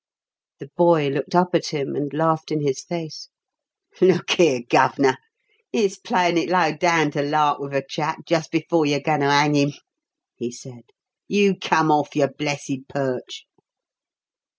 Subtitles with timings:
[0.57, 3.27] The boy looked up at him and laughed in his face.
[4.01, 5.17] "Look 'ere, Gov'nor,
[5.71, 9.27] it's playin' it low down to lark wiv a chap jist before you're goin' to
[9.27, 9.73] 'ang 'im,"
[10.35, 10.85] he said.
[11.27, 13.45] "You come off your blessed perch."